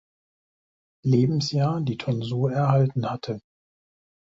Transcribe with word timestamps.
Lebensjahr 1.05 1.79
die 1.79 1.97
Tonsur 1.99 2.51
erhalten 2.51 3.07
hatte. 3.07 3.39